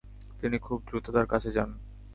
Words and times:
তিনি 0.39 0.57
খুব 0.57 0.79
দ্রুত 0.87 1.05
তার 1.15 1.27
কাছে 1.27 1.49
যান। 1.51 1.69